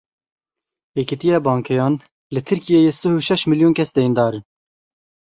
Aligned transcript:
Yekîtiya 0.97 1.39
Bankeyan 1.45 1.93
Li 2.33 2.41
Tirkiyeyê 2.47 2.91
sih 2.99 3.11
û 3.17 3.19
şeş 3.27 3.41
milyon 3.49 3.73
kes 3.77 3.89
deyndar 3.97 4.33
in. 4.37 4.43